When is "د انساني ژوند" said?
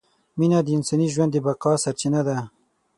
0.63-1.31